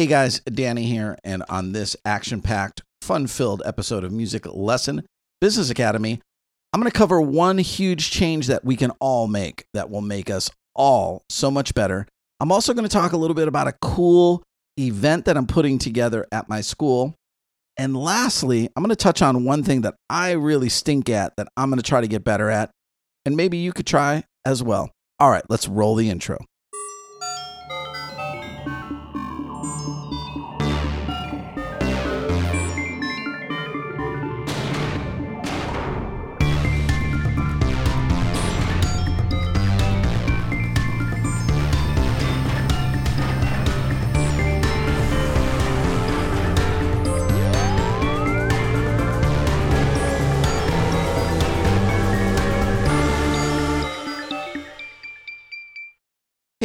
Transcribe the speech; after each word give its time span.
Hey 0.00 0.06
guys, 0.06 0.40
Danny 0.40 0.84
here, 0.84 1.18
and 1.24 1.44
on 1.50 1.72
this 1.72 1.94
action 2.06 2.40
packed, 2.40 2.80
fun 3.02 3.26
filled 3.26 3.62
episode 3.66 4.02
of 4.02 4.10
Music 4.10 4.46
Lesson 4.46 5.02
Business 5.42 5.68
Academy, 5.68 6.22
I'm 6.72 6.80
going 6.80 6.90
to 6.90 6.98
cover 6.98 7.20
one 7.20 7.58
huge 7.58 8.10
change 8.10 8.46
that 8.46 8.64
we 8.64 8.76
can 8.76 8.92
all 8.92 9.26
make 9.26 9.66
that 9.74 9.90
will 9.90 10.00
make 10.00 10.30
us 10.30 10.50
all 10.74 11.22
so 11.28 11.50
much 11.50 11.74
better. 11.74 12.08
I'm 12.40 12.50
also 12.50 12.72
going 12.72 12.88
to 12.88 12.90
talk 12.90 13.12
a 13.12 13.18
little 13.18 13.34
bit 13.34 13.46
about 13.46 13.68
a 13.68 13.74
cool 13.82 14.42
event 14.78 15.26
that 15.26 15.36
I'm 15.36 15.46
putting 15.46 15.78
together 15.78 16.26
at 16.32 16.48
my 16.48 16.62
school. 16.62 17.14
And 17.76 17.94
lastly, 17.94 18.70
I'm 18.74 18.82
going 18.82 18.88
to 18.88 18.96
touch 18.96 19.20
on 19.20 19.44
one 19.44 19.62
thing 19.62 19.82
that 19.82 19.96
I 20.08 20.30
really 20.30 20.70
stink 20.70 21.10
at 21.10 21.36
that 21.36 21.48
I'm 21.58 21.68
going 21.68 21.76
to 21.76 21.86
try 21.86 22.00
to 22.00 22.08
get 22.08 22.24
better 22.24 22.48
at, 22.48 22.70
and 23.26 23.36
maybe 23.36 23.58
you 23.58 23.74
could 23.74 23.86
try 23.86 24.24
as 24.46 24.62
well. 24.62 24.92
All 25.18 25.30
right, 25.30 25.44
let's 25.50 25.68
roll 25.68 25.94
the 25.94 26.08
intro. 26.08 26.38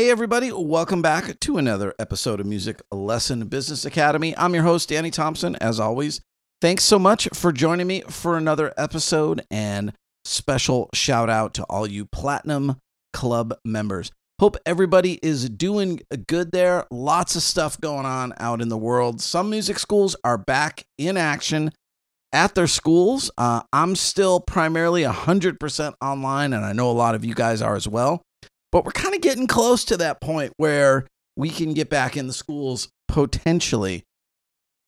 Hey, 0.05 0.11
everybody, 0.11 0.51
welcome 0.51 1.01
back 1.01 1.39
to 1.39 1.57
another 1.57 1.95
episode 1.97 2.39
of 2.39 2.45
Music 2.45 2.79
Lesson 2.91 3.47
Business 3.47 3.85
Academy. 3.85 4.37
I'm 4.37 4.53
your 4.53 4.61
host, 4.61 4.89
Danny 4.89 5.09
Thompson, 5.09 5.55
as 5.55 5.79
always. 5.79 6.21
Thanks 6.61 6.83
so 6.83 6.99
much 6.99 7.27
for 7.33 7.51
joining 7.51 7.87
me 7.87 8.01
for 8.01 8.37
another 8.37 8.71
episode, 8.77 9.43
and 9.49 9.93
special 10.23 10.91
shout 10.93 11.27
out 11.31 11.55
to 11.55 11.63
all 11.63 11.87
you 11.87 12.05
Platinum 12.05 12.75
Club 13.13 13.55
members. 13.65 14.11
Hope 14.39 14.57
everybody 14.63 15.19
is 15.23 15.49
doing 15.49 16.01
good 16.27 16.51
there. 16.51 16.85
Lots 16.91 17.35
of 17.35 17.41
stuff 17.41 17.81
going 17.81 18.05
on 18.05 18.31
out 18.37 18.61
in 18.61 18.69
the 18.69 18.77
world. 18.77 19.21
Some 19.21 19.49
music 19.49 19.79
schools 19.79 20.15
are 20.23 20.37
back 20.37 20.85
in 20.99 21.17
action 21.17 21.71
at 22.31 22.53
their 22.53 22.67
schools. 22.67 23.31
Uh, 23.39 23.63
I'm 23.73 23.95
still 23.95 24.39
primarily 24.39 25.01
100% 25.01 25.93
online, 25.99 26.53
and 26.53 26.63
I 26.63 26.73
know 26.73 26.91
a 26.91 26.93
lot 26.93 27.15
of 27.15 27.25
you 27.25 27.33
guys 27.33 27.63
are 27.63 27.75
as 27.75 27.87
well. 27.87 28.21
But 28.75 28.83
we're 28.83 28.91
kind 28.91 29.15
of 29.15 29.21
getting 29.21 29.47
close 29.47 29.85
to 29.85 29.95
that 29.95 30.19
point 30.19 30.51
where 30.57 31.07
we 31.37 31.49
can 31.49 31.73
get 31.73 31.89
back 31.89 32.17
in 32.17 32.27
the 32.27 32.33
schools 32.33 32.89
potentially. 33.07 34.03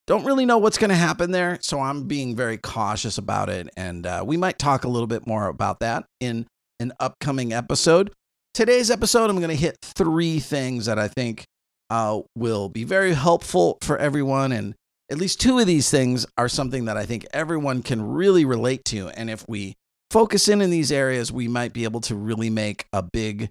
Don't 0.08 0.26
really 0.26 0.46
know 0.46 0.58
what's 0.58 0.78
going 0.78 0.90
to 0.90 0.96
happen 0.98 1.32
there, 1.32 1.58
so 1.62 1.80
I'm 1.80 2.04
being 2.04 2.36
very 2.36 2.58
cautious 2.58 3.18
about 3.18 3.48
it. 3.48 3.70
And 3.78 4.06
uh, 4.06 4.26
we 4.28 4.36
might 4.36 4.60
talk 4.60 4.84
a 4.84 4.90
little 4.90 5.08
bit 5.08 5.26
more 5.26 5.48
about 5.48 5.80
that 5.80 6.04
in 6.20 6.48
an 6.82 6.92
upcoming 7.00 7.54
episode. 7.54 8.12
Today's 8.54 8.92
episode, 8.92 9.30
I'm 9.30 9.38
going 9.38 9.52
to 9.52 9.56
hit 9.56 9.78
three 9.82 10.40
things 10.40 10.88
that 10.88 11.00
I 11.00 11.08
think 11.08 11.46
uh, 11.90 12.20
will 12.36 12.68
be 12.68 12.84
very 12.84 13.14
helpful 13.14 13.78
for 13.80 13.98
everyone. 13.98 14.52
And 14.52 14.76
at 15.10 15.18
least 15.18 15.40
two 15.40 15.60
of 15.60 15.66
these 15.66 15.90
things 15.90 16.26
are 16.38 16.50
something 16.50 16.84
that 16.84 16.98
I 16.98 17.06
think 17.06 17.26
everyone 17.32 17.84
can 17.84 18.06
really 18.06 18.44
relate 18.44 18.84
to. 18.88 19.08
And 19.12 19.30
if 19.30 19.48
we 19.48 19.76
focus 20.12 20.50
in 20.50 20.60
in 20.60 20.72
these 20.72 20.92
areas, 20.92 21.32
we 21.32 21.48
might 21.48 21.72
be 21.72 21.86
able 21.86 22.02
to 22.02 22.16
really 22.16 22.50
make 22.50 22.86
a 22.92 23.02
big 23.02 23.50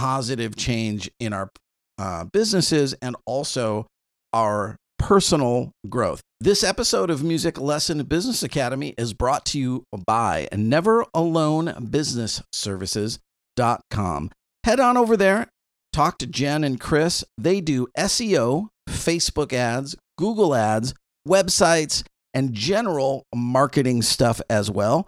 positive 0.00 0.56
change 0.56 1.10
in 1.20 1.34
our 1.34 1.50
uh, 1.98 2.24
businesses 2.24 2.94
and 3.02 3.14
also 3.26 3.86
our 4.32 4.74
personal 4.98 5.72
growth. 5.90 6.22
This 6.40 6.64
episode 6.64 7.10
of 7.10 7.22
Music 7.22 7.60
Lesson 7.60 8.02
Business 8.04 8.42
Academy 8.42 8.94
is 8.96 9.12
brought 9.12 9.44
to 9.46 9.58
you 9.58 9.84
by 10.06 10.48
Never 10.56 11.04
Alone 11.12 11.88
Business 11.90 12.42
Services.com. 12.50 14.30
Head 14.64 14.80
on 14.80 14.96
over 14.96 15.18
there, 15.18 15.48
talk 15.92 16.16
to 16.20 16.26
Jen 16.26 16.64
and 16.64 16.80
Chris. 16.80 17.22
They 17.36 17.60
do 17.60 17.86
SEO, 17.98 18.68
Facebook 18.88 19.52
ads, 19.52 19.96
Google 20.16 20.54
ads, 20.54 20.94
websites, 21.28 22.04
and 22.32 22.54
general 22.54 23.24
marketing 23.34 24.00
stuff 24.00 24.40
as 24.48 24.70
well 24.70 25.06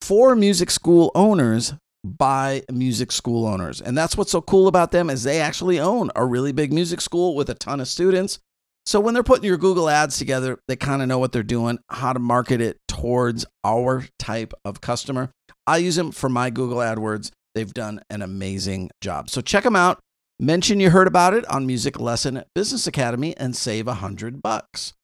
for 0.00 0.34
music 0.34 0.70
school 0.70 1.12
owners 1.14 1.74
by 2.04 2.62
music 2.70 3.12
school 3.12 3.46
owners. 3.46 3.80
And 3.80 3.96
that's 3.96 4.16
what's 4.16 4.32
so 4.32 4.40
cool 4.40 4.68
about 4.68 4.90
them 4.90 5.08
is 5.08 5.22
they 5.22 5.40
actually 5.40 5.78
own 5.78 6.10
a 6.16 6.24
really 6.24 6.52
big 6.52 6.72
music 6.72 7.00
school 7.00 7.34
with 7.34 7.48
a 7.48 7.54
ton 7.54 7.80
of 7.80 7.88
students. 7.88 8.38
So 8.84 8.98
when 8.98 9.14
they're 9.14 9.22
putting 9.22 9.44
your 9.44 9.56
Google 9.58 9.88
ads 9.88 10.18
together, 10.18 10.58
they 10.66 10.74
kind 10.74 11.02
of 11.02 11.08
know 11.08 11.18
what 11.18 11.30
they're 11.30 11.44
doing, 11.44 11.78
how 11.88 12.12
to 12.12 12.18
market 12.18 12.60
it 12.60 12.78
towards 12.88 13.46
our 13.62 14.04
type 14.18 14.52
of 14.64 14.80
customer. 14.80 15.30
I 15.66 15.76
use 15.76 15.94
them 15.94 16.10
for 16.10 16.28
my 16.28 16.50
Google 16.50 16.78
AdWords. 16.78 17.30
They've 17.54 17.72
done 17.72 18.00
an 18.10 18.22
amazing 18.22 18.90
job. 19.00 19.30
So 19.30 19.40
check 19.40 19.62
them 19.62 19.76
out. 19.76 20.00
Mention 20.40 20.80
you 20.80 20.90
heard 20.90 21.06
about 21.06 21.34
it 21.34 21.48
on 21.48 21.66
Music 21.66 22.00
Lesson 22.00 22.42
Business 22.54 22.88
Academy 22.88 23.36
and 23.36 23.54
save 23.54 23.86
a 23.86 23.94
hundred 23.94 24.42
bucks. 24.42 24.94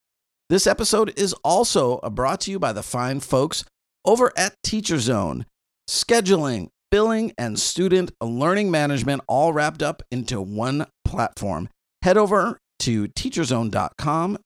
This 0.49 0.67
episode 0.67 1.13
is 1.17 1.33
also 1.45 2.01
brought 2.11 2.41
to 2.43 2.51
you 2.51 2.59
by 2.59 2.73
the 2.73 2.83
fine 2.83 3.21
folks 3.21 3.65
over 4.05 4.33
at 4.37 4.55
Teacher 4.65 4.99
Zone. 4.99 5.47
Scheduling, 5.89 6.71
billing, 6.91 7.33
and 7.39 7.59
student 7.59 8.11
learning 8.21 8.71
management 8.71 9.23
all 9.27 9.53
wrapped 9.53 9.83
up 9.83 10.03
into 10.11 10.41
one 10.41 10.87
platform. 11.05 11.69
Head 12.03 12.17
over 12.17 12.59
to 12.81 13.09
teacherzone.com. 13.09 14.39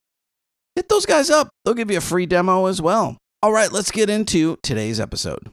Hit 0.75 0.89
those 0.89 1.07
guys 1.07 1.29
up, 1.29 1.51
they'll 1.65 1.75
give 1.75 1.91
you 1.91 1.99
a 1.99 2.01
free 2.01 2.27
demo 2.27 2.67
as 2.67 2.81
well. 2.81 3.19
All 3.43 3.53
right, 3.53 3.71
let's 3.71 3.91
get 3.91 4.09
into 4.09 4.57
today's 4.63 5.01
episode. 5.01 5.51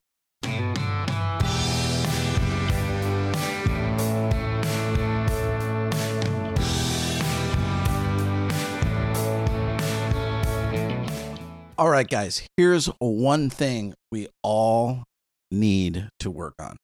All 11.80 11.90
right, 11.90 12.10
guys, 12.10 12.46
here's 12.58 12.88
one 13.00 13.50
thing 13.50 13.94
we 14.12 14.28
all 14.44 15.06
need 15.52 16.10
to 16.20 16.32
work 16.32 16.56
on. 16.60 16.78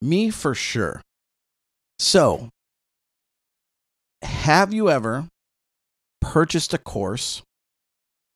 Me 0.00 0.30
for 0.30 0.54
sure. 0.54 1.02
So, 1.98 2.48
have 4.22 4.72
you 4.72 4.90
ever 4.90 5.26
purchased 6.20 6.74
a 6.74 6.78
course, 6.78 7.42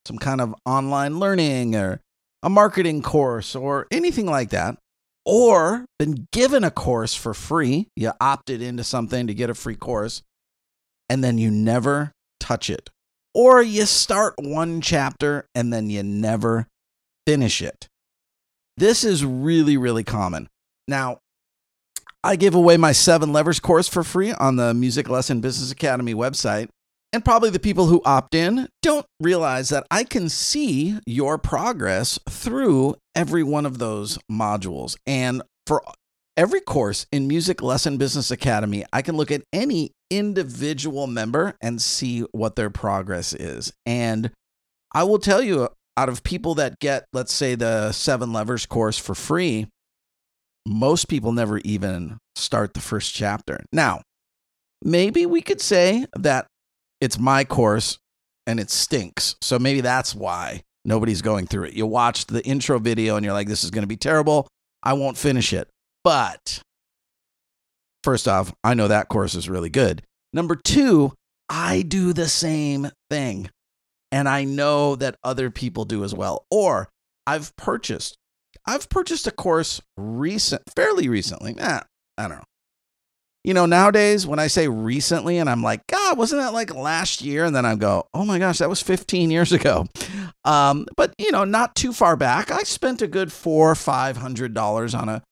some 0.07 0.19
kind 0.19 0.41
of 0.41 0.55
online 0.67 1.19
learning 1.21 1.77
or 1.77 2.01
a 2.43 2.51
marketing 2.51 3.03
course 3.03 3.55
or 3.55 3.87
anything 3.91 4.27
like 4.27 4.51
that, 4.51 4.77
or 5.25 5.85
been 5.99 6.27
given 6.33 6.65
a 6.65 6.71
course 6.71 7.15
for 7.15 7.35
free? 7.35 7.87
You 7.97 8.13
opted 8.21 8.63
into 8.63 8.83
something 8.83 9.29
to 9.29 9.35
get 9.35 9.51
a 9.51 9.55
free 9.55 9.77
course, 9.77 10.23
and 11.09 11.23
then 11.23 11.39
you 11.39 11.51
never 11.51 12.13
touch 12.41 12.69
it. 12.69 12.91
Or 13.35 13.63
you 13.63 13.87
start 13.87 14.35
one 14.39 14.81
chapter 14.81 15.47
and 15.55 15.73
then 15.73 15.89
you 15.89 16.03
never 16.03 16.67
finish 17.27 17.63
it. 17.63 17.89
This 18.77 19.05
is 19.05 19.25
really, 19.25 19.77
really 19.77 20.05
common. 20.05 20.49
Now, 20.89 21.19
I 22.25 22.37
give 22.37 22.55
away 22.55 22.77
my 22.77 22.93
seven 22.93 23.33
levers 23.33 23.61
course 23.61 23.89
for 23.89 24.05
free 24.05 24.33
on 24.33 24.57
the 24.57 24.73
Music 24.75 25.09
Lesson 25.09 25.41
Business 25.41 25.71
Academy 25.71 26.15
website. 26.15 26.69
And 27.13 27.25
probably 27.25 27.51
the 27.51 27.59
people 27.59 27.87
who 27.87 28.01
opt 28.07 28.35
in 28.35 28.69
don't 28.81 29.05
realize 29.21 29.69
that 29.69 29.87
I 29.91 30.05
can 30.05 30.31
see 30.31 30.99
your 31.07 31.37
progress 31.37 32.19
through 32.29 32.97
every 33.15 33.43
one 33.43 33.67
of 33.67 33.79
those 33.79 34.19
modules. 34.31 34.97
And 35.07 35.43
for 35.67 35.83
every 36.37 36.61
course 36.61 37.07
in 37.13 37.29
Music 37.29 37.61
Lesson 37.61 37.99
Business 37.99 38.31
Academy, 38.31 38.85
I 38.93 39.03
can 39.03 39.17
look 39.17 39.31
at 39.31 39.43
any 39.53 39.91
individual 40.11 41.07
member 41.07 41.55
and 41.61 41.83
see 41.83 42.21
what 42.33 42.57
their 42.57 42.71
progress 42.71 43.35
is. 43.35 43.73
And 43.85 44.31
I 44.95 45.03
will 45.05 45.19
tell 45.19 45.43
you, 45.43 45.69
out 45.97 46.09
of 46.09 46.23
people 46.23 46.55
that 46.57 46.79
get, 46.79 47.05
let's 47.13 47.33
say, 47.33 47.55
the 47.55 47.93
seven 47.93 48.33
levers 48.33 48.67
course 48.67 48.99
for 48.99 49.15
free, 49.15 49.67
most 50.67 51.09
people 51.09 51.33
never 51.33 51.59
even 51.59 52.19
start 52.37 52.75
the 52.75 52.81
first 52.81 53.15
chapter. 53.15 53.65
Now, 53.73 54.03
maybe 54.83 55.27
we 55.27 55.43
could 55.43 55.61
say 55.61 56.07
that 56.17 56.47
it's 57.01 57.19
my 57.19 57.45
course 57.45 57.99
and 58.47 58.61
it 58.61 58.71
stinks. 58.71 59.37
So 59.43 59.59
maybe 59.59 59.81
that's 59.81 60.15
why 60.15 60.63
nobody's 60.85 61.23
going 61.23 61.47
through 61.47 61.65
it. 61.65 61.75
You 61.75 61.87
watch 61.87 62.27
the 62.27 62.45
intro 62.45 62.79
video 62.79 63.17
and 63.17 63.25
you're 63.25 63.35
like, 63.35 63.49
this 63.49 63.65
is 63.65 63.71
going 63.71 63.83
to 63.83 63.89
be 63.89 63.97
terrible. 63.97 64.49
I 64.83 64.95
won't 64.95 65.19
finish 65.19 65.53
it. 65.53 65.69
But 66.05 66.61
first 68.03 68.27
off, 68.27 68.53
I 68.65 68.75
know 68.75 68.89
that 68.89 69.09
course 69.09 69.35
is 69.35 69.49
really 69.49 69.71
good. 69.71 70.03
Number 70.33 70.57
two, 70.57 71.13
I 71.49 71.83
do 71.83 72.13
the 72.13 72.29
same 72.29 72.89
thing. 73.11 73.51
And 74.13 74.29
I 74.29 74.45
know 74.45 74.97
that 74.97 75.17
other 75.25 75.51
people 75.51 75.85
do 75.87 76.05
as 76.05 76.15
well. 76.15 76.47
Or 76.53 76.89
I've 77.27 77.57
purchased 77.57 78.19
I've 78.67 78.89
purchased 78.89 79.27
a 79.27 79.33
course 79.33 79.81
recent, 79.97 80.63
fairly 80.77 81.09
recently. 81.09 81.57
Eh, 81.59 81.81
I 82.19 82.23
don't 82.29 82.39
know. 82.39 82.45
you 83.45 83.55
know, 83.55 83.67
nowadays 83.67 84.27
when 84.27 84.39
I 84.39 84.47
say 84.47 84.69
recently 84.69 85.39
and 85.39 85.51
I'm 85.51 85.63
like, 85.63 85.87
God, 85.89 86.17
wasn't 86.19 86.43
that 86.43 86.53
like 86.53 86.73
last 86.75 87.23
year? 87.23 87.45
And 87.45 87.57
then 87.57 87.67
I 87.67 87.75
go, 87.75 88.05
oh 88.15 88.25
my 88.25 88.39
gosh, 88.39 88.59
that 88.59 88.69
was 88.69 88.83
15 88.83 89.31
years 89.33 89.53
ago. 89.59 89.87
Um, 90.45 90.87
but 90.97 91.15
you 91.19 91.33
know, 91.33 91.45
not 91.45 91.75
too 91.75 91.93
far 91.93 92.17
back, 92.17 92.51
I 92.53 92.63
spent 92.63 93.03
a 93.03 93.09
good 93.09 93.33
four 93.33 93.71
or 93.73 93.75
five 93.75 94.19
hundred 94.19 94.55
dollars 94.55 94.95
on 94.95 95.09
a 95.09 95.23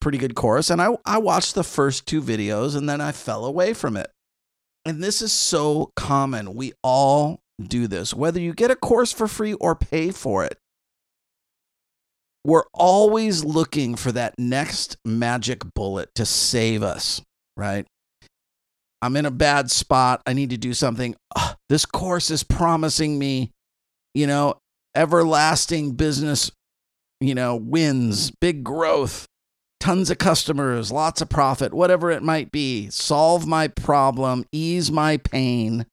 pretty 0.00 0.18
good 0.18 0.34
course. 0.34 0.70
And 0.70 0.82
I, 0.82 0.96
I 1.06 1.18
watched 1.18 1.54
the 1.54 1.64
first 1.64 2.06
two 2.06 2.20
videos 2.22 2.76
and 2.76 2.88
then 2.88 3.00
I 3.00 3.12
fell 3.12 3.44
away 3.46 3.74
from 3.74 3.96
it. 3.96 4.10
And 4.84 5.02
this 5.02 5.22
is 5.22 5.32
so 5.32 5.92
common. 5.96 6.54
We 6.54 6.72
all 6.82 7.40
do 7.60 7.86
this, 7.86 8.14
whether 8.14 8.40
you 8.40 8.54
get 8.54 8.70
a 8.70 8.76
course 8.76 9.12
for 9.12 9.28
free 9.28 9.54
or 9.54 9.74
pay 9.74 10.10
for 10.10 10.44
it. 10.44 10.58
We're 12.44 12.64
always 12.72 13.44
looking 13.44 13.96
for 13.96 14.12
that 14.12 14.34
next 14.38 14.96
magic 15.04 15.62
bullet 15.74 16.10
to 16.14 16.24
save 16.24 16.82
us 16.82 17.20
right? 17.58 17.86
I'm 19.02 19.16
in 19.16 19.26
a 19.26 19.30
bad 19.30 19.70
spot. 19.70 20.22
I 20.26 20.32
need 20.32 20.50
to 20.50 20.56
do 20.56 20.72
something. 20.72 21.14
Ugh, 21.36 21.56
this 21.68 21.84
course 21.84 22.30
is 22.30 22.42
promising 22.42 23.18
me, 23.18 23.50
you 24.14 24.26
know, 24.26 24.54
everlasting 24.94 25.92
business, 25.92 26.50
you 27.20 27.34
know, 27.34 27.56
wins, 27.56 28.30
big 28.40 28.64
growth, 28.64 29.26
tons 29.80 30.10
of 30.10 30.18
customers, 30.18 30.90
lots 30.90 31.20
of 31.20 31.28
profit, 31.28 31.74
whatever 31.74 32.10
it 32.10 32.22
might 32.22 32.50
be. 32.50 32.88
Solve 32.90 33.46
my 33.46 33.68
problem, 33.68 34.44
ease 34.52 34.90
my 34.90 35.18
pain. 35.18 35.84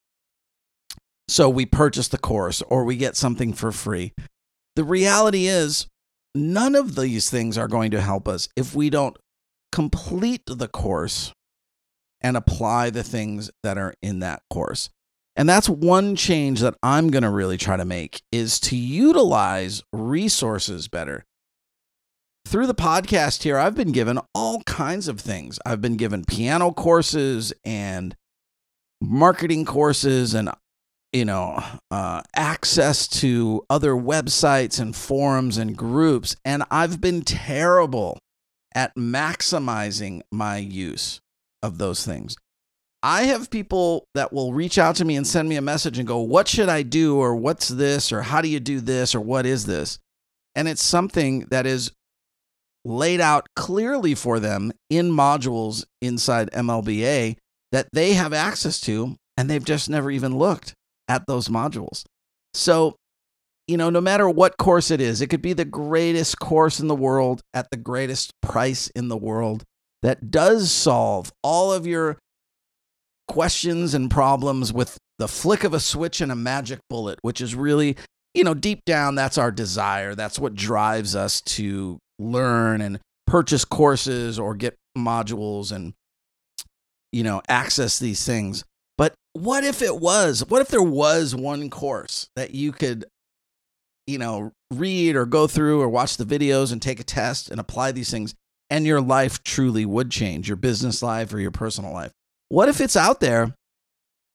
So 1.27 1.49
we 1.49 1.65
purchase 1.65 2.07
the 2.07 2.17
course 2.17 2.61
or 2.63 2.83
we 2.83 2.97
get 2.97 3.15
something 3.15 3.53
for 3.53 3.71
free. 3.71 4.13
The 4.75 4.83
reality 4.83 5.47
is, 5.47 5.87
none 6.35 6.75
of 6.75 6.95
these 6.95 7.29
things 7.29 7.57
are 7.57 7.67
going 7.67 7.91
to 7.91 8.01
help 8.01 8.27
us 8.27 8.49
if 8.55 8.75
we 8.75 8.89
don't 8.89 9.17
complete 9.71 10.43
the 10.45 10.67
course 10.67 11.33
and 12.21 12.37
apply 12.37 12.89
the 12.89 13.03
things 13.03 13.51
that 13.63 13.77
are 13.77 13.93
in 14.01 14.19
that 14.19 14.41
course. 14.49 14.89
And 15.35 15.49
that's 15.49 15.67
one 15.67 16.15
change 16.15 16.61
that 16.61 16.75
I'm 16.81 17.09
going 17.09 17.23
to 17.23 17.29
really 17.29 17.57
try 17.57 17.75
to 17.75 17.85
make 17.85 18.21
is 18.31 18.59
to 18.61 18.75
utilize 18.75 19.83
resources 19.91 20.87
better. 20.87 21.25
Through 22.47 22.67
the 22.67 22.75
podcast 22.75 23.43
here, 23.43 23.57
I've 23.57 23.75
been 23.75 23.91
given 23.91 24.19
all 24.33 24.61
kinds 24.63 25.07
of 25.07 25.19
things. 25.19 25.59
I've 25.65 25.81
been 25.81 25.97
given 25.97 26.23
piano 26.25 26.71
courses 26.71 27.51
and 27.65 28.15
marketing 29.01 29.65
courses 29.65 30.33
and 30.33 30.49
you 31.15 31.25
know 31.25 31.63
uh, 31.91 32.21
access 32.35 33.07
to 33.07 33.65
other 33.69 33.93
websites 33.93 34.79
and 34.79 34.95
forums 34.95 35.57
and 35.57 35.77
groups 35.77 36.35
and 36.43 36.63
i've 36.69 36.99
been 36.99 37.21
terrible 37.21 38.19
at 38.75 38.93
maximizing 38.95 40.21
my 40.31 40.57
use 40.57 41.21
of 41.63 41.77
those 41.77 42.05
things. 42.05 42.35
I 43.01 43.23
have 43.23 43.49
people 43.49 44.05
that 44.13 44.33
will 44.33 44.53
reach 44.53 44.77
out 44.77 44.97
to 44.97 45.05
me 45.05 45.15
and 45.15 45.25
send 45.25 45.47
me 45.47 45.55
a 45.55 45.61
message 45.61 45.97
and 45.97 46.07
go, 46.07 46.19
What 46.19 46.47
should 46.47 46.69
I 46.69 46.83
do? 46.83 47.17
Or 47.17 47.35
what's 47.35 47.69
this? 47.69 48.11
Or 48.11 48.21
how 48.23 48.41
do 48.41 48.49
you 48.49 48.59
do 48.59 48.79
this? 48.81 49.15
Or 49.15 49.21
what 49.21 49.45
is 49.45 49.65
this? 49.65 49.99
And 50.55 50.67
it's 50.67 50.83
something 50.83 51.41
that 51.51 51.65
is 51.65 51.91
laid 52.83 53.21
out 53.21 53.47
clearly 53.55 54.15
for 54.15 54.39
them 54.39 54.71
in 54.89 55.11
modules 55.11 55.85
inside 56.01 56.51
MLBA 56.51 57.37
that 57.71 57.87
they 57.93 58.13
have 58.13 58.33
access 58.33 58.79
to, 58.81 59.15
and 59.37 59.49
they've 59.49 59.63
just 59.63 59.89
never 59.89 60.11
even 60.11 60.37
looked 60.37 60.73
at 61.07 61.25
those 61.27 61.47
modules. 61.47 62.03
So, 62.53 62.95
you 63.67 63.77
know, 63.77 63.89
no 63.89 64.01
matter 64.01 64.29
what 64.29 64.57
course 64.57 64.91
it 64.91 65.01
is, 65.01 65.21
it 65.21 65.27
could 65.27 65.41
be 65.41 65.53
the 65.53 65.65
greatest 65.65 66.39
course 66.39 66.79
in 66.79 66.87
the 66.87 66.95
world 66.95 67.41
at 67.53 67.67
the 67.71 67.77
greatest 67.77 68.31
price 68.41 68.89
in 68.95 69.07
the 69.07 69.17
world 69.17 69.63
that 70.03 70.29
does 70.29 70.71
solve 70.71 71.31
all 71.43 71.73
of 71.73 71.87
your 71.87 72.17
questions 73.27 73.93
and 73.93 74.11
problems 74.11 74.71
with 74.71 74.97
the 75.17 75.27
flick 75.27 75.63
of 75.63 75.73
a 75.73 75.79
switch 75.79 76.21
and 76.21 76.31
a 76.31 76.35
magic 76.35 76.79
bullet, 76.89 77.17
which 77.21 77.41
is 77.41 77.55
really, 77.55 77.95
you 78.33 78.43
know, 78.43 78.53
deep 78.53 78.81
down, 78.85 79.15
that's 79.15 79.37
our 79.37 79.51
desire. 79.51 80.13
That's 80.13 80.37
what 80.37 80.55
drives 80.55 81.15
us 81.15 81.41
to 81.41 81.97
learn 82.19 82.81
and 82.81 82.99
purchase 83.25 83.65
courses 83.65 84.37
or 84.37 84.53
get 84.55 84.75
modules 84.97 85.71
and, 85.71 85.93
you 87.11 87.23
know, 87.23 87.41
access 87.47 87.97
these 87.97 88.25
things. 88.25 88.63
But 88.97 89.13
what 89.33 89.63
if 89.63 89.81
it 89.81 89.97
was? 89.97 90.43
What 90.47 90.61
if 90.61 90.69
there 90.69 90.81
was 90.81 91.35
one 91.35 91.69
course 91.69 92.29
that 92.35 92.51
you 92.51 92.71
could, 92.71 93.05
you 94.07 94.17
know, 94.17 94.51
read 94.71 95.15
or 95.15 95.25
go 95.25 95.47
through 95.47 95.81
or 95.81 95.89
watch 95.89 96.17
the 96.17 96.25
videos 96.25 96.71
and 96.71 96.81
take 96.81 96.99
a 96.99 97.03
test 97.03 97.49
and 97.49 97.59
apply 97.59 97.91
these 97.91 98.11
things 98.11 98.33
and 98.69 98.85
your 98.85 99.01
life 99.01 99.43
truly 99.43 99.85
would 99.85 100.11
change, 100.11 100.47
your 100.47 100.57
business 100.57 101.03
life 101.03 101.33
or 101.33 101.39
your 101.39 101.51
personal 101.51 101.93
life. 101.93 102.11
What 102.49 102.69
if 102.69 102.81
it's 102.81 102.95
out 102.95 103.19
there 103.19 103.53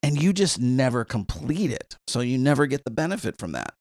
and 0.02 0.20
you 0.20 0.32
just 0.32 0.60
never 0.60 1.04
complete 1.04 1.70
it? 1.70 1.96
So 2.06 2.20
you 2.20 2.38
never 2.38 2.66
get 2.66 2.84
the 2.84 2.90
benefit 2.90 3.36
from 3.38 3.52
that. 3.52 3.74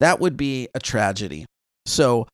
That 0.00 0.20
would 0.20 0.36
be 0.36 0.68
a 0.74 0.80
tragedy. 0.80 1.46
So, 1.86 2.26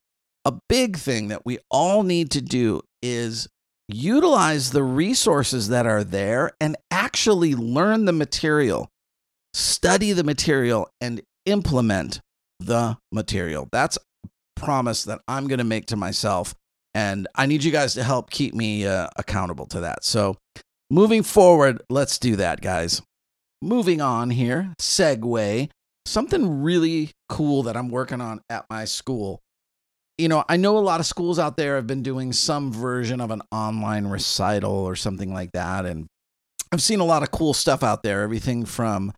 a 0.44 0.58
big 0.68 0.96
thing 0.96 1.28
that 1.28 1.46
we 1.46 1.58
all 1.70 2.02
need 2.02 2.32
to 2.32 2.40
do 2.40 2.80
is 3.00 3.46
utilize 3.88 4.70
the 4.70 4.82
resources 4.82 5.68
that 5.68 5.86
are 5.86 6.04
there 6.04 6.52
and 6.60 6.76
actually 6.90 7.54
learn 7.54 8.04
the 8.04 8.12
material, 8.12 8.88
study 9.54 10.12
the 10.12 10.24
material, 10.24 10.88
and 11.00 11.22
implement 11.46 12.20
the 12.60 12.96
material. 13.10 13.68
That's 13.72 13.96
a 13.96 14.28
promise 14.56 15.04
that 15.04 15.20
I'm 15.26 15.48
going 15.48 15.58
to 15.58 15.64
make 15.64 15.86
to 15.86 15.96
myself 15.96 16.54
and 16.94 17.26
I 17.34 17.46
need 17.46 17.64
you 17.64 17.72
guys 17.72 17.94
to 17.94 18.02
help 18.02 18.30
keep 18.30 18.54
me 18.54 18.86
uh, 18.86 19.08
accountable 19.16 19.66
to 19.66 19.80
that. 19.80 20.04
So, 20.04 20.36
moving 20.90 21.22
forward, 21.22 21.82
let's 21.88 22.18
do 22.18 22.36
that, 22.36 22.60
guys. 22.60 23.00
Moving 23.62 24.00
on 24.00 24.30
here, 24.30 24.74
segue, 24.80 25.70
something 26.04 26.62
really 26.62 27.12
cool 27.28 27.62
that 27.62 27.76
I'm 27.76 27.88
working 27.88 28.20
on 28.20 28.40
at 28.50 28.66
my 28.68 28.84
school. 28.84 29.40
You 30.18 30.28
know, 30.28 30.44
I 30.48 30.56
know 30.56 30.78
a 30.78 30.80
lot 30.80 31.00
of 31.00 31.06
schools 31.06 31.38
out 31.38 31.56
there 31.56 31.76
have 31.76 31.86
been 31.86 32.02
doing 32.02 32.32
some 32.32 32.72
version 32.72 33.20
of 33.20 33.30
an 33.30 33.42
online 33.50 34.06
recital 34.06 34.72
or 34.72 34.94
something 34.94 35.32
like 35.32 35.52
that. 35.52 35.86
And 35.86 36.06
I've 36.70 36.82
seen 36.82 37.00
a 37.00 37.04
lot 37.04 37.22
of 37.22 37.30
cool 37.30 37.54
stuff 37.54 37.82
out 37.82 38.02
there, 38.02 38.22
everything 38.22 38.64
from 38.64 39.12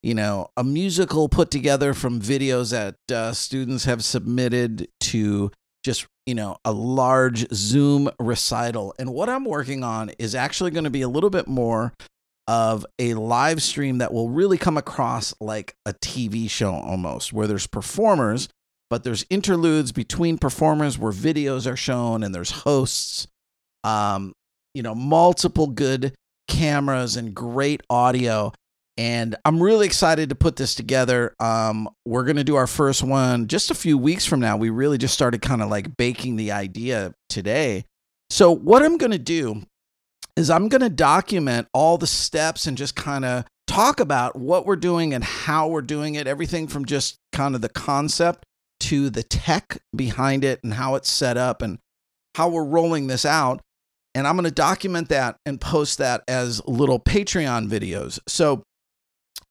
you 0.00 0.14
know, 0.14 0.48
a 0.56 0.62
musical 0.62 1.28
put 1.28 1.50
together 1.50 1.92
from 1.92 2.20
videos 2.20 2.70
that 2.70 2.94
uh, 3.12 3.32
students 3.32 3.84
have 3.84 4.04
submitted 4.04 4.86
to 5.00 5.50
just 5.82 6.06
you 6.28 6.34
know, 6.34 6.58
a 6.62 6.72
large 6.72 7.50
Zoom 7.54 8.10
recital. 8.20 8.94
And 8.98 9.14
what 9.14 9.30
I'm 9.30 9.46
working 9.46 9.82
on 9.82 10.10
is 10.18 10.34
actually 10.34 10.70
going 10.72 10.84
to 10.84 10.90
be 10.90 11.00
a 11.00 11.08
little 11.08 11.30
bit 11.30 11.48
more 11.48 11.94
of 12.46 12.84
a 12.98 13.14
live 13.14 13.62
stream 13.62 13.96
that 13.98 14.12
will 14.12 14.28
really 14.28 14.58
come 14.58 14.76
across 14.76 15.32
like 15.40 15.74
a 15.86 15.94
TV 15.94 16.50
show 16.50 16.74
almost, 16.74 17.32
where 17.32 17.46
there's 17.46 17.66
performers, 17.66 18.50
but 18.90 19.04
there's 19.04 19.26
interludes 19.30 19.92
between 19.92 20.38
performers 20.38 20.98
where 20.98 21.12
videos 21.12 21.70
are 21.70 21.76
shown 21.76 22.22
and 22.22 22.34
there's 22.34 22.50
hosts. 22.50 23.26
Um, 23.84 24.32
you 24.74 24.82
know, 24.82 24.94
multiple 24.94 25.68
good 25.68 26.14
cameras 26.48 27.16
and 27.16 27.34
great 27.34 27.82
audio 27.90 28.52
and 28.98 29.36
I'm 29.44 29.62
really 29.62 29.86
excited 29.86 30.28
to 30.30 30.34
put 30.34 30.56
this 30.56 30.74
together. 30.74 31.32
Um, 31.38 31.88
we're 32.04 32.24
going 32.24 32.36
to 32.36 32.44
do 32.44 32.56
our 32.56 32.66
first 32.66 33.04
one 33.04 33.46
just 33.46 33.70
a 33.70 33.74
few 33.74 33.96
weeks 33.96 34.26
from 34.26 34.40
now. 34.40 34.56
We 34.56 34.70
really 34.70 34.98
just 34.98 35.14
started 35.14 35.40
kind 35.40 35.62
of 35.62 35.70
like 35.70 35.96
baking 35.96 36.34
the 36.34 36.50
idea 36.50 37.14
today. 37.28 37.84
So, 38.28 38.50
what 38.50 38.82
I'm 38.82 38.98
going 38.98 39.12
to 39.12 39.18
do 39.18 39.62
is 40.36 40.50
I'm 40.50 40.68
going 40.68 40.80
to 40.80 40.90
document 40.90 41.68
all 41.72 41.96
the 41.96 42.08
steps 42.08 42.66
and 42.66 42.76
just 42.76 42.96
kind 42.96 43.24
of 43.24 43.44
talk 43.68 44.00
about 44.00 44.34
what 44.34 44.66
we're 44.66 44.74
doing 44.74 45.14
and 45.14 45.22
how 45.22 45.68
we're 45.68 45.80
doing 45.80 46.16
it. 46.16 46.26
Everything 46.26 46.66
from 46.66 46.84
just 46.84 47.18
kind 47.32 47.54
of 47.54 47.60
the 47.60 47.68
concept 47.68 48.44
to 48.80 49.10
the 49.10 49.22
tech 49.22 49.78
behind 49.94 50.44
it 50.44 50.60
and 50.62 50.74
how 50.74 50.94
it's 50.94 51.10
set 51.10 51.36
up 51.36 51.62
and 51.62 51.78
how 52.34 52.48
we're 52.48 52.64
rolling 52.64 53.06
this 53.06 53.24
out. 53.24 53.60
And 54.14 54.26
I'm 54.26 54.36
going 54.36 54.44
to 54.44 54.50
document 54.50 55.08
that 55.10 55.36
and 55.46 55.60
post 55.60 55.98
that 55.98 56.22
as 56.26 56.64
little 56.66 56.98
Patreon 56.98 57.68
videos. 57.68 58.18
So 58.26 58.62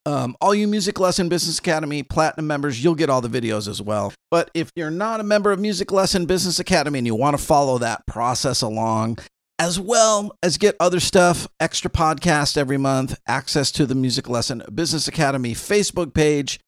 um, 0.05 0.38
all 0.39 0.55
you 0.55 0.67
Music 0.67 1.00
Lesson 1.00 1.27
Business 1.27 1.60
Academy 1.60 2.01
Platinum 2.01 2.48
members, 2.48 2.81
you'll 2.81 2.96
get 2.96 3.10
all 3.10 3.22
the 3.22 3.27
videos 3.27 3.67
as 3.67 3.81
well. 3.81 4.13
But 4.31 4.50
if 4.53 4.72
you're 4.75 4.89
not 4.89 5.19
a 5.19 5.24
member 5.24 5.51
of 5.51 5.60
Music 5.60 5.91
Lesson 5.91 6.25
Business 6.25 6.60
Academy 6.60 7.00
and 7.00 7.05
you 7.05 7.13
want 7.13 7.38
to 7.38 7.43
follow 7.43 7.77
that 7.79 8.05
process 8.07 8.62
along, 8.62 9.19
as 9.60 9.79
well 9.79 10.36
as 10.41 10.57
get 10.57 10.75
other 10.79 11.00
stuff, 11.00 11.48
extra 11.60 11.89
podcast 11.91 12.57
every 12.57 12.77
month, 12.77 13.19
access 13.27 13.72
to 13.74 13.86
the 13.86 13.96
Music 13.96 14.29
Lesson 14.29 14.63
Business 14.74 15.07
Academy 15.07 15.53
Facebook 15.53 16.13
page, 16.13 16.60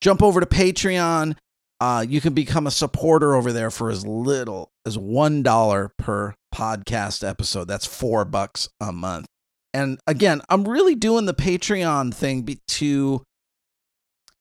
jump 0.00 0.22
over 0.22 0.40
to 0.40 0.46
Patreon. 0.46 1.36
Uh, 1.80 2.04
you 2.08 2.20
can 2.20 2.34
become 2.34 2.66
a 2.66 2.70
supporter 2.72 3.34
over 3.34 3.52
there 3.52 3.70
for 3.70 3.90
as 3.90 4.06
little 4.06 4.70
as 4.84 4.96
$1 4.98 5.90
per 5.96 6.34
podcast 6.54 7.26
episode. 7.28 7.68
That's 7.68 7.86
four 7.86 8.24
bucks 8.24 8.68
a 8.80 8.90
month. 8.92 9.26
And 9.72 9.98
again, 10.06 10.40
I'm 10.48 10.66
really 10.66 10.94
doing 10.96 11.26
the 11.26 11.34
Patreon 11.34 12.12
thing 12.14 12.58
to, 12.68 13.22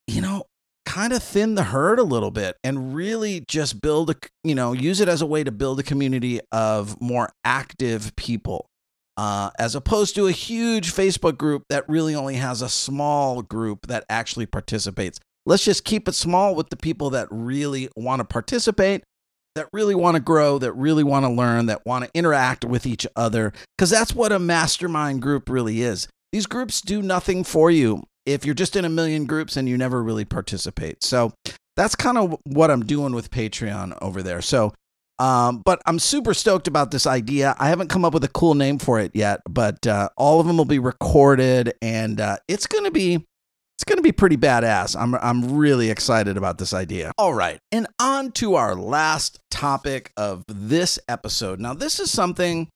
you 0.07 0.21
know, 0.21 0.45
kind 0.85 1.11
of 1.13 1.21
thin 1.21 1.55
the 1.55 1.63
herd 1.63 1.99
a 1.99 2.03
little 2.03 2.31
bit 2.31 2.55
and 2.63 2.95
really 2.95 3.43
just 3.47 3.81
build 3.81 4.09
a, 4.09 4.15
you 4.43 4.55
know, 4.55 4.71
use 4.73 5.01
it 5.01 5.09
as 5.09 5.21
a 5.21 5.25
way 5.25 5.43
to 5.43 5.51
build 5.51 5.79
a 5.79 5.83
community 5.83 6.39
of 6.51 6.99
more 7.01 7.29
active 7.43 8.15
people. 8.15 8.67
uh, 9.17 9.49
as 9.57 9.73
opposed 9.75 10.15
to 10.15 10.27
a 10.27 10.31
huge 10.31 10.93
Facebook 10.93 11.37
group 11.37 11.63
that 11.69 11.87
really 11.89 12.13
only 12.13 12.35
has 12.35 12.61
a 12.61 12.69
small 12.69 13.41
group 13.41 13.87
that 13.87 14.05
actually 14.09 14.45
participates. 14.45 15.19
Let's 15.47 15.63
just 15.63 15.85
keep 15.85 16.09
it 16.09 16.13
small 16.13 16.55
with 16.55 16.69
the 16.69 16.75
people 16.75 17.09
that 17.11 17.29
really 17.31 17.87
want 17.95 18.19
to 18.19 18.25
participate, 18.25 19.03
that 19.55 19.69
really 19.71 19.95
want 19.95 20.15
to 20.15 20.19
grow, 20.19 20.57
that 20.59 20.73
really 20.73 21.05
want 21.05 21.25
to 21.25 21.31
learn, 21.31 21.67
that 21.67 21.85
want 21.85 22.03
to 22.03 22.11
interact 22.13 22.65
with 22.65 22.85
each 22.85 23.07
other, 23.15 23.53
because 23.77 23.89
that's 23.89 24.13
what 24.13 24.33
a 24.33 24.39
mastermind 24.39 25.21
group 25.21 25.49
really 25.49 25.81
is. 25.81 26.09
These 26.33 26.47
groups 26.47 26.81
do 26.81 27.01
nothing 27.01 27.45
for 27.45 27.71
you 27.71 28.03
if 28.25 28.45
you're 28.45 28.53
just 28.53 28.75
in 28.75 28.83
a 28.83 28.89
million 28.89 29.25
groups 29.25 29.55
and 29.55 29.69
you 29.69 29.77
never 29.77 30.03
really 30.03 30.25
participate. 30.25 31.01
So 31.01 31.31
that's 31.77 31.95
kind 31.95 32.17
of 32.17 32.35
what 32.43 32.69
I'm 32.69 32.85
doing 32.85 33.15
with 33.15 33.31
Patreon 33.31 33.97
over 34.01 34.21
there. 34.21 34.41
So 34.41 34.73
um, 35.19 35.63
but 35.65 35.81
I'm 35.85 35.97
super 35.97 36.33
stoked 36.33 36.67
about 36.67 36.91
this 36.91 37.07
idea. 37.07 37.55
I 37.57 37.69
haven't 37.69 37.89
come 37.89 38.05
up 38.05 38.13
with 38.13 38.23
a 38.23 38.29
cool 38.29 38.53
name 38.53 38.77
for 38.77 38.99
it 38.99 39.11
yet, 39.15 39.41
but 39.49 39.87
uh, 39.87 40.09
all 40.15 40.39
of 40.39 40.45
them 40.45 40.57
will 40.57 40.65
be 40.65 40.79
recorded, 40.79 41.73
and 41.81 42.21
uh, 42.21 42.37
it's 42.47 42.67
gonna 42.67 42.91
be 42.91 43.25
it's 43.77 43.83
gonna 43.83 44.01
be 44.01 44.11
pretty 44.11 44.37
badass. 44.37 44.99
I'm 44.99 45.13
I'm 45.15 45.55
really 45.55 45.91
excited 45.91 46.35
about 46.35 46.57
this 46.57 46.73
idea. 46.73 47.11
All 47.15 47.35
right, 47.35 47.59
and 47.71 47.85
on 47.99 48.31
to 48.33 48.55
our 48.55 48.75
last 48.75 49.39
topic 49.51 50.11
of 50.17 50.43
this 50.47 50.97
episode. 51.07 51.59
Now, 51.59 51.75
this 51.75 51.99
is 51.99 52.09
something. 52.09 52.69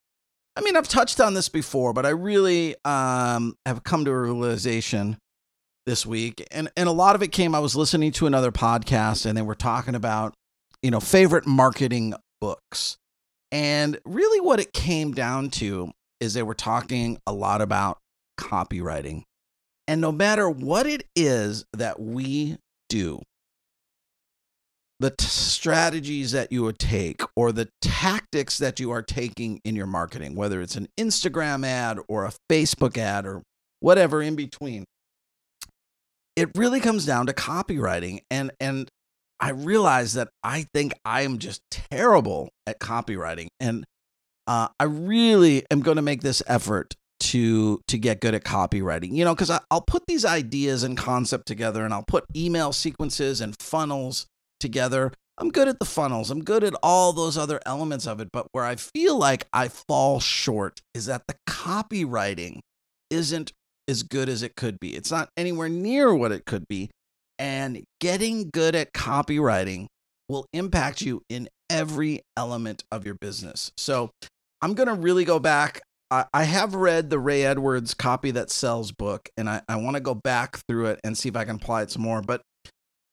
I 0.55 0.61
mean, 0.61 0.75
I've 0.75 0.87
touched 0.87 1.19
on 1.19 1.33
this 1.33 1.49
before, 1.49 1.93
but 1.93 2.05
I 2.05 2.09
really 2.09 2.75
um, 2.85 3.55
have 3.65 3.83
come 3.83 4.05
to 4.05 4.11
a 4.11 4.19
realization 4.19 5.17
this 5.87 6.05
week, 6.05 6.45
and 6.51 6.69
and 6.77 6.87
a 6.87 6.91
lot 6.91 7.15
of 7.15 7.23
it 7.23 7.31
came. 7.31 7.55
I 7.55 7.59
was 7.59 7.75
listening 7.75 8.11
to 8.13 8.27
another 8.27 8.51
podcast, 8.51 9.25
and 9.25 9.35
they 9.35 9.41
were 9.41 9.55
talking 9.55 9.95
about 9.95 10.35
you 10.83 10.91
know 10.91 10.99
favorite 10.99 11.47
marketing 11.47 12.13
books. 12.39 12.97
And 13.51 13.97
really, 14.05 14.39
what 14.39 14.59
it 14.59 14.71
came 14.71 15.13
down 15.13 15.49
to 15.51 15.93
is 16.19 16.35
they 16.35 16.43
were 16.43 16.53
talking 16.53 17.17
a 17.25 17.33
lot 17.33 17.59
about 17.59 17.97
copywriting. 18.39 19.23
And 19.91 19.99
no 19.99 20.13
matter 20.13 20.49
what 20.49 20.87
it 20.87 21.05
is 21.17 21.65
that 21.73 21.99
we 21.99 22.55
do, 22.87 23.21
the 25.01 25.09
t- 25.09 25.25
strategies 25.25 26.31
that 26.31 26.49
you 26.49 26.63
would 26.63 26.79
take 26.79 27.21
or 27.35 27.51
the 27.51 27.67
tactics 27.81 28.57
that 28.59 28.79
you 28.79 28.89
are 28.91 29.01
taking 29.01 29.59
in 29.65 29.75
your 29.75 29.87
marketing, 29.87 30.33
whether 30.33 30.61
it's 30.61 30.77
an 30.77 30.87
Instagram 30.97 31.65
ad 31.65 31.99
or 32.07 32.23
a 32.23 32.31
Facebook 32.49 32.97
ad 32.97 33.25
or 33.25 33.41
whatever 33.81 34.21
in 34.21 34.37
between, 34.37 34.85
it 36.37 36.49
really 36.55 36.79
comes 36.79 37.05
down 37.05 37.25
to 37.25 37.33
copywriting. 37.33 38.21
And, 38.31 38.51
and 38.61 38.87
I 39.41 39.49
realize 39.49 40.13
that 40.13 40.29
I 40.41 40.67
think 40.73 40.93
I 41.03 41.23
am 41.23 41.37
just 41.37 41.59
terrible 41.69 42.47
at 42.65 42.79
copywriting, 42.79 43.47
and 43.59 43.83
uh, 44.47 44.69
I 44.79 44.85
really 44.85 45.65
am 45.69 45.81
going 45.81 45.97
to 45.97 46.01
make 46.01 46.21
this 46.21 46.41
effort 46.47 46.95
to 47.31 47.81
to 47.87 47.97
get 47.97 48.19
good 48.19 48.35
at 48.35 48.43
copywriting. 48.43 49.15
You 49.15 49.25
know, 49.25 49.33
because 49.33 49.51
I'll 49.71 49.81
put 49.81 50.03
these 50.07 50.25
ideas 50.25 50.83
and 50.83 50.97
concept 50.97 51.45
together, 51.47 51.85
and 51.85 51.93
I'll 51.93 52.05
put 52.05 52.25
email 52.35 52.73
sequences 52.73 53.41
and 53.41 53.55
funnels 53.59 54.25
together. 54.59 55.11
I'm 55.37 55.49
good 55.49 55.67
at 55.67 55.79
the 55.79 55.85
funnels. 55.85 56.29
I'm 56.29 56.43
good 56.43 56.63
at 56.63 56.75
all 56.83 57.13
those 57.13 57.37
other 57.37 57.59
elements 57.65 58.05
of 58.05 58.19
it. 58.19 58.29
But 58.31 58.47
where 58.51 58.65
I 58.65 58.75
feel 58.75 59.17
like 59.17 59.47
I 59.53 59.69
fall 59.69 60.19
short 60.19 60.81
is 60.93 61.05
that 61.05 61.23
the 61.27 61.35
copywriting 61.47 62.59
isn't 63.09 63.51
as 63.87 64.03
good 64.03 64.29
as 64.29 64.43
it 64.43 64.55
could 64.55 64.79
be. 64.79 64.95
It's 64.95 65.09
not 65.09 65.29
anywhere 65.37 65.69
near 65.69 66.13
what 66.13 66.31
it 66.31 66.45
could 66.45 66.67
be. 66.67 66.91
And 67.39 67.83
getting 67.99 68.49
good 68.53 68.75
at 68.75 68.93
copywriting 68.93 69.87
will 70.29 70.45
impact 70.53 71.01
you 71.01 71.23
in 71.29 71.49
every 71.69 72.21
element 72.37 72.83
of 72.91 73.05
your 73.05 73.15
business. 73.19 73.71
So 73.77 74.11
I'm 74.61 74.75
going 74.75 74.89
to 74.89 74.93
really 74.93 75.25
go 75.25 75.39
back. 75.39 75.81
I, 76.11 76.43
have 76.43 76.75
read 76.75 77.09
the 77.09 77.19
Ray 77.19 77.45
Edwards 77.45 77.93
Copy 77.93 78.31
That 78.31 78.51
Sells 78.51 78.91
book, 78.91 79.29
and 79.37 79.49
I, 79.49 79.61
I 79.69 79.77
want 79.77 79.95
to 79.95 80.01
go 80.01 80.13
back 80.13 80.57
through 80.67 80.87
it 80.87 80.99
and 81.05 81.17
see 81.17 81.29
if 81.29 81.37
I 81.37 81.45
can 81.45 81.55
apply 81.55 81.83
it 81.83 81.91
some 81.91 82.01
more. 82.01 82.21
But 82.21 82.41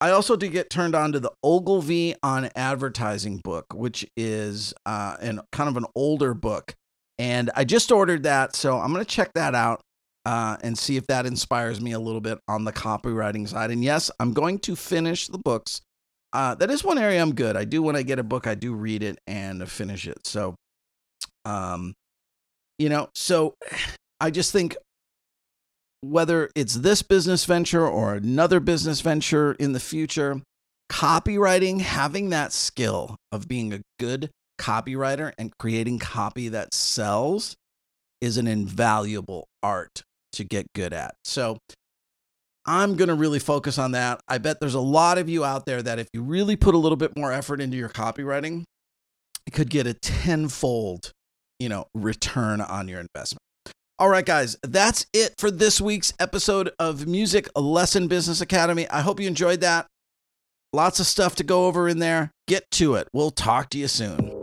I 0.01 0.11
also 0.11 0.37
did 0.37 0.53
get 0.53 0.69
turned 0.69 0.95
on 0.95 1.13
to 1.13 1.21
the 1.21 1.31
Ogilvy 1.45 2.15
on 2.23 2.51
Advertising 2.57 3.39
book, 3.39 3.67
which 3.73 4.05
is 4.17 4.75
uh, 4.85 5.17
an 5.21 5.41
kind 5.53 5.69
of 5.69 5.77
an 5.77 5.87
older 5.95 6.35
book. 6.35 6.75
And 7.19 7.51
I 7.55 7.65
just 7.65 7.91
ordered 7.91 8.25
that. 8.25 8.55
So 8.55 8.79
I'm 8.79 8.93
going 8.93 9.05
to 9.05 9.11
check 9.11 9.33
that 9.35 9.55
out 9.55 9.81
uh, 10.25 10.57
and 10.63 10.79
see 10.79 10.97
if 10.97 11.07
that 11.09 11.27
inspires 11.27 11.81
me 11.81 11.93
a 11.93 12.01
little 12.01 12.21
bit 12.21 12.39
on 12.47 12.65
the 12.65 12.73
copywriting 12.73 13.49
side. 13.49 13.71
And 13.71 13.83
yes, 13.83 14.11
I'm 14.21 14.33
going 14.33 14.59
to 14.61 14.77
finish 14.77 15.27
the 15.27 15.39
books. 15.39 15.81
Uh, 16.33 16.55
that 16.57 16.71
is 16.71 16.85
one 16.85 16.99
area 16.99 17.21
I'm 17.21 17.35
good. 17.35 17.57
I 17.57 17.65
do 17.65 17.83
when 17.83 17.97
I 17.97 18.03
get 18.03 18.19
a 18.19 18.25
book, 18.25 18.47
I 18.47 18.55
do 18.55 18.75
read 18.75 19.03
it 19.03 19.19
and 19.27 19.69
finish 19.69 20.07
it. 20.07 20.27
So, 20.27 20.55
um, 21.45 21.95
you 22.79 22.89
know, 22.89 23.09
so 23.15 23.55
I 24.21 24.31
just 24.31 24.53
think 24.53 24.77
whether 26.01 26.51
it's 26.55 26.75
this 26.75 27.03
business 27.03 27.45
venture 27.45 27.87
or 27.87 28.15
another 28.15 28.61
business 28.61 29.01
venture 29.01 29.53
in 29.55 29.73
the 29.73 29.81
future, 29.81 30.41
copywriting, 30.91 31.81
having 31.81 32.31
that 32.31 32.53
skill 32.53 33.17
of 33.33 33.49
being 33.49 33.73
a 33.73 33.81
good 33.99 34.31
copywriter 34.61 35.33
and 35.39 35.53
creating 35.59 35.99
copy 35.99 36.49
that 36.49 36.75
sells 36.75 37.57
is 38.21 38.37
an 38.37 38.47
invaluable 38.47 39.47
art 39.63 40.03
to 40.33 40.45
get 40.45 40.67
good 40.75 40.93
at. 40.93 41.15
So 41.25 41.59
I'm 42.67 42.97
going 42.97 43.09
to 43.09 43.15
really 43.15 43.39
focus 43.39 43.79
on 43.79 43.93
that. 43.93 44.21
I 44.29 44.39
bet 44.39 44.61
there's 44.61 44.75
a 44.75 44.81
lot 44.81 45.19
of 45.19 45.29
you 45.29 45.45
out 45.45 45.65
there 45.67 45.83
that 45.83 45.99
if 45.99 46.09
you 46.13 46.23
really 46.23 46.57
put 46.57 46.75
a 46.75 46.79
little 46.79 46.97
bit 46.97 47.17
more 47.17 47.33
effort 47.33 47.61
into 47.61 47.77
your 47.77 47.89
copywriting, 47.89 48.65
it 49.47 49.53
could 49.53 49.71
get 49.71 49.87
a 49.87 49.95
tenfold, 49.95 51.13
you 51.59 51.69
know, 51.69 51.87
return 51.95 52.61
on 52.61 52.89
your 52.89 53.01
investment. 53.01 53.41
All 53.99 54.09
right, 54.09 54.25
guys, 54.25 54.57
that's 54.63 55.07
it 55.13 55.35
for 55.39 55.51
this 55.51 55.81
week's 55.81 56.13
episode 56.21 56.71
of 56.79 57.09
Music 57.09 57.49
Lesson 57.57 58.07
Business 58.07 58.41
Academy. 58.41 58.89
I 58.89 59.01
hope 59.01 59.19
you 59.19 59.27
enjoyed 59.27 59.61
that. 59.63 59.87
Lots 60.73 61.01
of 61.01 61.07
stuff 61.07 61.35
to 61.37 61.45
go 61.45 61.67
over 61.67 61.89
in 61.89 61.99
there. 61.99 62.31
Get 62.47 62.71
to 62.73 62.95
it. 62.95 63.09
We'll 63.13 63.33
talk 63.33 63.71
to 63.71 63.79
you 63.79 63.89
soon. 63.89 64.38